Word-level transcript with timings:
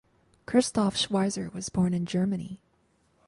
Christoph 0.47 0.95
Schweizer 0.97 1.51
was 1.53 1.69
born 1.69 1.93
in 1.93 2.07
Germany. 2.07 2.59